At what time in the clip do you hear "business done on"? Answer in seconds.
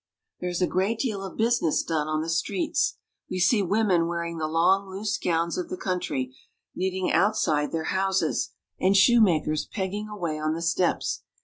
1.37-2.23